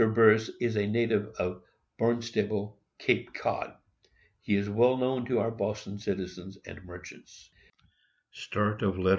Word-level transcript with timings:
Bearse 0.09 0.49
is 0.59 0.75
a 0.77 0.87
native 0.87 1.27
of 1.37 1.61
Barnstable, 1.99 2.77
Cape 2.97 3.33
Cod. 3.35 3.73
He 4.41 4.55
is 4.55 4.67
well 4.69 4.97
known 4.97 5.25
to 5.27 5.37
our 5.39 5.51
Boston 5.51 5.99
citizens 5.99 6.57
and 6.65 6.83
merchants. 6.83 7.51